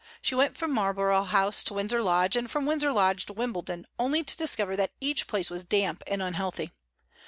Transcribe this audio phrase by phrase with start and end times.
[0.19, 4.23] She went from Marlborough House to Windsor Lodge, and from Windsor Lodge to Wimbledon, only
[4.23, 6.71] to discover that each place was damp and unhealthy.